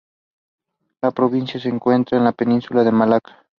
La 1.03 1.11
provincia 1.11 1.59
se 1.59 1.69
encuentra 1.69 2.17
en 2.17 2.23
la 2.23 2.31
península 2.31 2.83
de 2.83 2.91
Malaca. 2.91 3.45